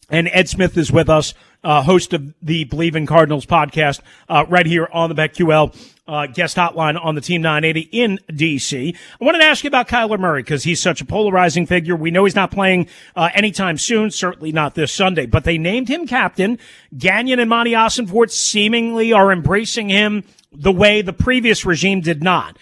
and 0.10 0.30
Ed 0.32 0.50
Smith 0.50 0.78
is 0.78 0.92
with 0.92 1.10
us, 1.10 1.34
uh, 1.64 1.82
host 1.84 2.14
of 2.14 2.34
the 2.42 2.66
Bleav 2.66 2.96
in 2.96 3.06
Cardinals 3.06 3.46
podcast, 3.46 4.02
uh, 4.30 4.46
right 4.48 4.66
here 4.66 4.88
on 4.92 5.10
the 5.10 5.16
BetQL 5.16 5.76
uh, 6.08 6.28
guest 6.28 6.58
hotline 6.58 7.04
on 7.04 7.16
the 7.16 7.22
Team 7.22 7.42
980 7.42 7.90
in 7.92 8.20
DC. 8.32 8.96
I 8.96 9.26
wanted 9.26 9.40
to 9.40 9.46
ask 9.46 9.64
you 9.64 9.68
about 9.68 9.88
Kyler 9.88 10.20
Murray 10.20 10.44
because 10.44 10.64
he's 10.64 10.82
such 10.82 11.02
a 11.02 11.06
polarizing 11.06 11.66
figure. 11.66 11.96
We 11.96 12.12
know 12.12 12.26
he's 12.26 12.36
not 12.36 12.52
playing 12.52 12.88
uh, 13.16 13.30
anytime 13.34 13.78
soon, 13.78 14.12
certainly 14.12 14.52
not 14.52 14.76
this 14.76 14.92
Sunday, 14.92 15.26
but 15.26 15.44
they 15.44 15.58
named 15.58 15.90
him 15.90 16.08
captain. 16.08 16.60
Gannon 16.98 17.40
and 17.40 17.50
Monti 17.50 17.72
Ossenfort 17.72 18.32
seemingly 18.32 19.14
are 19.14 19.32
embracing 19.32 19.90
him 19.90 20.24
the 20.52 20.72
way 20.72 21.02
the 21.02 21.14
previous 21.14 21.66
regime 21.66 22.02
did 22.02 22.24
not. 22.24 22.58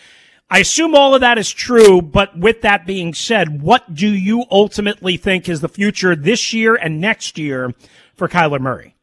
I 0.49 0.59
assume 0.59 0.93
all 0.93 1.15
of 1.15 1.21
that 1.21 1.37
is 1.37 1.49
true, 1.49 2.01
but 2.01 2.37
with 2.37 2.61
that 2.61 2.85
being 2.85 3.13
said, 3.13 3.61
what 3.61 3.95
do 3.95 4.07
you 4.07 4.45
ultimately 4.51 5.17
think 5.17 5.49
is 5.49 5.61
the 5.61 5.69
future 5.69 6.15
this 6.15 6.53
year 6.53 6.75
and 6.75 7.01
next 7.01 7.37
year 7.37 7.73
for 8.13 8.27
Kyler 8.27 8.59
Murray? 8.59 8.95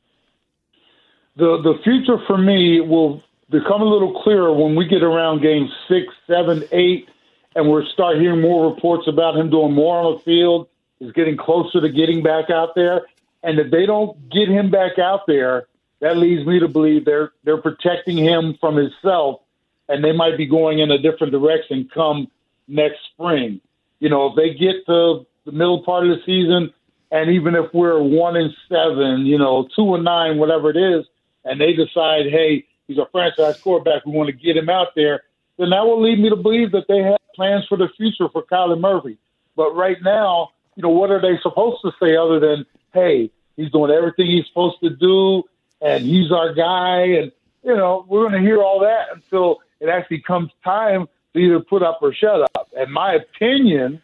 The 1.36 1.60
the 1.62 1.74
future 1.82 2.18
for 2.26 2.36
me 2.36 2.80
will 2.80 3.22
become 3.52 3.82
a 3.82 3.84
little 3.84 4.22
clearer 4.22 4.52
when 4.52 4.74
we 4.74 4.86
get 4.88 5.02
around 5.02 5.42
game 5.42 5.70
six, 5.86 6.06
seven, 6.26 6.64
eight, 6.72 7.08
and 7.54 7.68
we're 7.70 7.84
start 7.86 8.18
hearing 8.18 8.40
more 8.40 8.72
reports 8.72 9.06
about 9.06 9.36
him 9.36 9.50
doing 9.50 9.72
more 9.72 9.98
on 9.98 10.14
the 10.14 10.20
field. 10.20 10.68
He's 10.98 11.12
getting 11.12 11.36
closer 11.36 11.80
to 11.80 11.88
getting 11.88 12.22
back 12.22 12.50
out 12.50 12.74
there, 12.74 13.02
and 13.42 13.58
if 13.58 13.70
they 13.70 13.86
don't 13.86 14.30
get 14.30 14.48
him 14.48 14.70
back 14.70 14.98
out 14.98 15.26
there, 15.26 15.66
that 16.00 16.16
leads 16.16 16.46
me 16.46 16.58
to 16.60 16.68
believe 16.68 17.04
they're 17.04 17.32
they're 17.44 17.60
protecting 17.60 18.16
him 18.16 18.56
from 18.60 18.76
himself, 18.76 19.42
and 19.88 20.02
they 20.02 20.12
might 20.12 20.36
be 20.36 20.46
going 20.46 20.78
in 20.78 20.90
a 20.90 20.98
different 20.98 21.32
direction 21.32 21.88
come 21.92 22.28
next 22.66 22.98
spring. 23.12 23.60
You 24.00 24.08
know, 24.08 24.26
if 24.26 24.36
they 24.36 24.54
get 24.54 24.86
to 24.86 25.26
the 25.44 25.52
middle 25.52 25.82
part 25.84 26.08
of 26.08 26.16
the 26.16 26.22
season, 26.24 26.72
and 27.10 27.30
even 27.30 27.54
if 27.54 27.72
we're 27.74 28.02
one 28.02 28.36
and 28.36 28.52
seven, 28.68 29.26
you 29.26 29.38
know, 29.38 29.68
two 29.76 29.94
and 29.94 30.04
nine, 30.04 30.38
whatever 30.38 30.70
it 30.70 30.76
is, 30.76 31.04
and 31.44 31.60
they 31.60 31.72
decide, 31.72 32.26
hey, 32.30 32.64
he's 32.92 32.98
a 32.98 33.08
franchise 33.10 33.60
quarterback, 33.60 34.04
we 34.04 34.12
want 34.12 34.28
to 34.28 34.32
get 34.32 34.56
him 34.56 34.68
out 34.68 34.88
there, 34.94 35.22
then 35.58 35.70
that 35.70 35.84
will 35.84 36.00
lead 36.02 36.18
me 36.18 36.28
to 36.30 36.36
believe 36.36 36.72
that 36.72 36.86
they 36.88 36.98
have 36.98 37.18
plans 37.34 37.66
for 37.66 37.76
the 37.76 37.88
future 37.96 38.28
for 38.28 38.42
Kyler 38.42 38.78
Murphy. 38.78 39.18
But 39.56 39.74
right 39.74 39.98
now, 40.02 40.50
you 40.76 40.82
know, 40.82 40.90
what 40.90 41.10
are 41.10 41.20
they 41.20 41.38
supposed 41.42 41.78
to 41.82 41.92
say 42.02 42.16
other 42.16 42.40
than, 42.40 42.66
hey, 42.92 43.30
he's 43.56 43.70
doing 43.70 43.90
everything 43.90 44.26
he's 44.26 44.46
supposed 44.46 44.80
to 44.82 44.90
do, 44.90 45.44
and 45.80 46.04
he's 46.04 46.30
our 46.30 46.54
guy, 46.54 47.00
and 47.18 47.32
you 47.64 47.76
know, 47.76 48.04
we're 48.08 48.28
going 48.28 48.40
to 48.40 48.46
hear 48.46 48.62
all 48.62 48.80
that 48.80 49.06
until 49.14 49.60
it 49.80 49.88
actually 49.88 50.20
comes 50.20 50.50
time 50.64 51.08
to 51.32 51.38
either 51.38 51.60
put 51.60 51.82
up 51.82 51.98
or 52.02 52.12
shut 52.12 52.42
up. 52.56 52.68
And 52.76 52.92
my 52.92 53.14
opinion, 53.14 54.02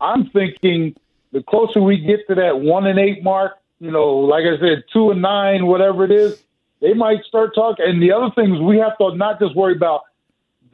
I'm 0.00 0.28
thinking 0.30 0.94
the 1.32 1.42
closer 1.42 1.80
we 1.80 1.98
get 1.98 2.26
to 2.28 2.34
that 2.36 2.60
one 2.60 2.86
and 2.86 2.98
eight 2.98 3.22
mark, 3.22 3.58
you 3.80 3.90
know, 3.90 4.16
like 4.16 4.44
I 4.44 4.58
said, 4.58 4.84
two 4.92 5.10
and 5.10 5.22
nine, 5.22 5.66
whatever 5.66 6.04
it 6.04 6.10
is, 6.10 6.42
they 6.82 6.92
might 6.92 7.24
start 7.24 7.54
talking. 7.54 7.86
And 7.88 8.02
the 8.02 8.12
other 8.12 8.30
thing 8.34 8.54
is 8.54 8.60
we 8.60 8.78
have 8.78 8.98
to 8.98 9.14
not 9.16 9.38
just 9.38 9.56
worry 9.56 9.74
about 9.74 10.02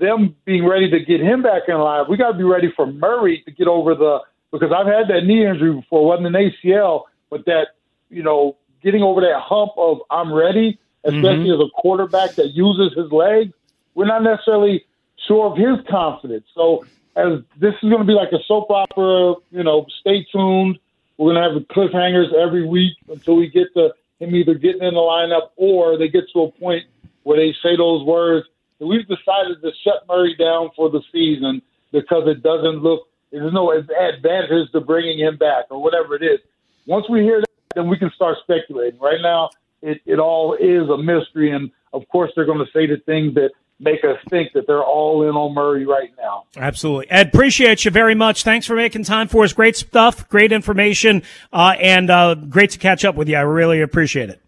them 0.00 0.34
being 0.44 0.66
ready 0.66 0.90
to 0.90 0.98
get 1.00 1.20
him 1.20 1.42
back 1.42 1.62
in 1.68 1.76
line. 1.76 2.06
We 2.08 2.16
got 2.16 2.32
to 2.32 2.38
be 2.38 2.44
ready 2.44 2.72
for 2.74 2.86
Murray 2.86 3.42
to 3.44 3.52
get 3.52 3.68
over 3.68 3.94
the 3.94 4.20
because 4.50 4.72
I've 4.72 4.86
had 4.86 5.08
that 5.08 5.24
knee 5.24 5.46
injury 5.46 5.74
before. 5.74 6.06
Wasn't 6.06 6.26
an 6.26 6.32
ACL, 6.32 7.04
but 7.30 7.44
that 7.44 7.68
you 8.08 8.22
know 8.22 8.56
getting 8.82 9.02
over 9.02 9.20
that 9.20 9.40
hump 9.40 9.72
of 9.76 9.98
I'm 10.10 10.32
ready, 10.32 10.78
especially 11.04 11.50
mm-hmm. 11.50 11.62
as 11.62 11.68
a 11.68 11.80
quarterback 11.80 12.32
that 12.36 12.48
uses 12.48 12.96
his 12.96 13.12
legs. 13.12 13.52
We're 13.94 14.06
not 14.06 14.22
necessarily 14.22 14.86
sure 15.26 15.52
of 15.52 15.58
his 15.58 15.86
confidence. 15.90 16.46
So 16.54 16.86
as 17.16 17.40
this 17.58 17.74
is 17.82 17.90
going 17.90 17.98
to 17.98 18.04
be 18.04 18.14
like 18.14 18.32
a 18.32 18.42
soap 18.46 18.70
opera, 18.70 19.34
you 19.50 19.62
know, 19.62 19.86
stay 20.00 20.24
tuned. 20.32 20.78
We're 21.18 21.34
going 21.34 21.42
to 21.42 21.52
have 21.52 21.68
cliffhangers 21.68 22.32
every 22.32 22.64
week 22.64 22.96
until 23.08 23.36
we 23.36 23.48
get 23.48 23.74
to 23.74 23.92
him 24.18 24.34
either 24.34 24.54
getting 24.54 24.82
in 24.82 24.94
the 24.94 25.00
lineup 25.00 25.50
or 25.56 25.96
they 25.98 26.08
get 26.08 26.24
to 26.32 26.42
a 26.42 26.52
point 26.52 26.84
where 27.22 27.38
they 27.38 27.54
say 27.62 27.76
those 27.76 28.04
words. 28.04 28.46
We've 28.80 29.06
decided 29.06 29.60
to 29.62 29.70
shut 29.82 30.06
Murray 30.08 30.36
down 30.36 30.70
for 30.76 30.88
the 30.88 31.02
season 31.12 31.62
because 31.92 32.24
it 32.26 32.42
doesn't 32.42 32.82
look 32.82 33.08
there's 33.30 33.52
no 33.52 33.72
advantage 33.72 34.72
to 34.72 34.80
bringing 34.80 35.18
him 35.18 35.36
back 35.36 35.66
or 35.70 35.82
whatever 35.82 36.14
it 36.14 36.22
is. 36.22 36.38
Once 36.86 37.06
we 37.10 37.20
hear 37.20 37.40
that, 37.40 37.48
then 37.74 37.88
we 37.88 37.98
can 37.98 38.10
start 38.14 38.38
speculating. 38.42 38.98
Right 38.98 39.20
now, 39.20 39.50
it, 39.82 40.00
it 40.06 40.18
all 40.18 40.54
is 40.54 40.88
a 40.88 40.96
mystery, 40.96 41.52
and 41.52 41.70
of 41.92 42.08
course, 42.08 42.32
they're 42.34 42.46
going 42.46 42.58
to 42.64 42.72
say 42.72 42.86
the 42.86 42.96
things 43.04 43.34
that 43.34 43.50
make 43.80 44.04
us 44.04 44.18
think 44.28 44.52
that 44.54 44.66
they're 44.66 44.84
all 44.84 45.28
in 45.28 45.36
on 45.36 45.54
Murray 45.54 45.86
right 45.86 46.10
now. 46.18 46.44
Absolutely. 46.56 47.10
Ed, 47.10 47.28
appreciate 47.28 47.84
you 47.84 47.90
very 47.90 48.14
much. 48.14 48.42
Thanks 48.42 48.66
for 48.66 48.74
making 48.74 49.04
time 49.04 49.28
for 49.28 49.44
us. 49.44 49.52
Great 49.52 49.76
stuff, 49.76 50.28
great 50.28 50.52
information, 50.52 51.22
uh, 51.52 51.74
and 51.80 52.10
uh, 52.10 52.34
great 52.34 52.70
to 52.70 52.78
catch 52.78 53.04
up 53.04 53.14
with 53.14 53.28
you. 53.28 53.36
I 53.36 53.42
really 53.42 53.80
appreciate 53.80 54.30
it. 54.30 54.40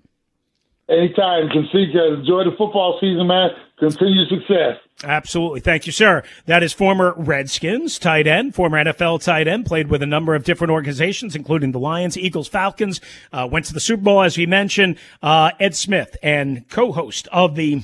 Anytime. 0.88 1.48
Consiga, 1.50 2.18
enjoy 2.18 2.42
the 2.44 2.54
football 2.58 2.98
season, 3.00 3.28
man. 3.28 3.50
Continue 3.78 4.26
success. 4.26 4.76
Absolutely. 5.04 5.60
Thank 5.60 5.86
you, 5.86 5.92
sir. 5.92 6.22
That 6.46 6.62
is 6.62 6.72
former 6.72 7.14
Redskins 7.16 7.98
tight 7.98 8.26
end, 8.26 8.54
former 8.54 8.84
NFL 8.84 9.22
tight 9.22 9.46
end, 9.46 9.66
played 9.66 9.88
with 9.88 10.02
a 10.02 10.06
number 10.06 10.34
of 10.34 10.42
different 10.44 10.72
organizations, 10.72 11.36
including 11.36 11.70
the 11.72 11.78
Lions, 11.78 12.18
Eagles, 12.18 12.48
Falcons, 12.48 13.00
uh, 13.32 13.48
went 13.50 13.66
to 13.66 13.72
the 13.72 13.80
Super 13.80 14.02
Bowl, 14.02 14.22
as 14.22 14.36
we 14.36 14.46
mentioned, 14.46 14.98
uh, 15.22 15.52
Ed 15.60 15.76
Smith 15.76 16.16
and 16.22 16.68
co-host 16.68 17.28
of 17.32 17.54
the 17.54 17.82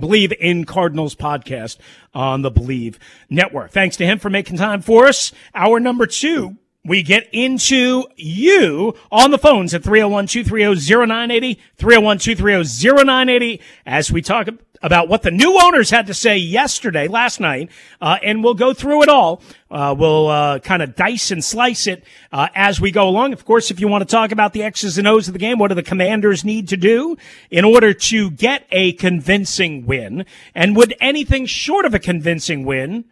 Bleav 0.00 0.32
in 0.32 0.64
Cardinals 0.64 1.14
podcast 1.14 1.78
on 2.14 2.42
the 2.42 2.50
Bleav 2.50 2.96
Network. 3.30 3.70
Thanks 3.70 3.96
to 3.96 4.06
him 4.06 4.18
for 4.18 4.30
making 4.30 4.56
time 4.56 4.82
for 4.82 5.06
us. 5.06 5.32
Hour 5.54 5.80
number 5.80 6.06
two. 6.06 6.56
We 6.86 7.02
get 7.02 7.30
into 7.32 8.04
you 8.14 8.94
on 9.10 9.30
the 9.30 9.38
phones 9.38 9.72
at 9.72 9.80
301-230-0980, 9.82 11.56
301-230-0980 11.78 13.60
as 13.86 14.12
we 14.12 14.20
talk 14.20 14.48
about 14.84 15.08
what 15.08 15.22
the 15.22 15.30
new 15.30 15.58
owners 15.60 15.88
had 15.88 16.06
to 16.06 16.14
say 16.14 16.36
yesterday, 16.36 17.08
last 17.08 17.40
night, 17.40 17.70
uh, 18.02 18.18
and 18.22 18.44
we'll 18.44 18.52
go 18.52 18.74
through 18.74 19.02
it 19.02 19.08
all. 19.08 19.40
Uh, 19.70 19.94
we'll 19.98 20.28
uh, 20.28 20.58
kind 20.58 20.82
of 20.82 20.94
dice 20.94 21.30
and 21.30 21.42
slice 21.42 21.86
it 21.86 22.04
uh, 22.30 22.48
as 22.54 22.82
we 22.82 22.90
go 22.90 23.08
along. 23.08 23.32
Of 23.32 23.46
course, 23.46 23.70
if 23.70 23.80
you 23.80 23.88
want 23.88 24.06
to 24.06 24.14
talk 24.14 24.30
about 24.30 24.52
the 24.52 24.62
X's 24.62 24.98
and 24.98 25.08
O's 25.08 25.26
of 25.26 25.32
the 25.32 25.38
game, 25.38 25.58
what 25.58 25.68
do 25.68 25.74
the 25.74 25.82
commanders 25.82 26.44
need 26.44 26.68
to 26.68 26.76
do 26.76 27.16
in 27.50 27.64
order 27.64 27.94
to 27.94 28.30
get 28.30 28.66
a 28.70 28.92
convincing 28.92 29.86
win? 29.86 30.26
And 30.54 30.76
would 30.76 30.94
anything 31.00 31.46
short 31.46 31.86
of 31.86 31.94
a 31.94 31.98
convincing 31.98 32.66
win 32.66 33.06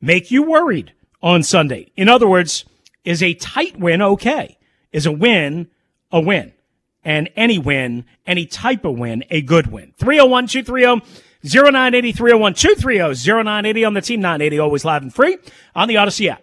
make 0.00 0.30
you 0.30 0.42
worried 0.42 0.94
on 1.22 1.42
Sunday? 1.42 1.92
In 1.94 2.08
other 2.08 2.26
words, 2.26 2.64
is 3.04 3.22
a 3.22 3.34
tight 3.34 3.78
win 3.78 4.00
okay? 4.00 4.56
Is 4.92 5.04
a 5.04 5.12
win 5.12 5.68
a 6.10 6.20
win? 6.20 6.54
And 7.08 7.30
any 7.36 7.58
win, 7.58 8.04
any 8.26 8.44
type 8.44 8.84
of 8.84 8.98
win, 8.98 9.24
a 9.30 9.40
good 9.40 9.68
win. 9.68 9.94
301 9.96 10.46
230 10.46 11.10
0980 11.42 12.12
301 12.12 12.52
230 12.52 13.32
0980 13.32 13.84
on 13.86 13.94
the 13.94 14.02
Team 14.02 14.20
980, 14.20 14.58
always 14.58 14.84
live 14.84 15.00
and 15.00 15.14
free 15.14 15.38
on 15.74 15.88
the 15.88 15.94
Audacy 15.94 16.28
app. 16.28 16.42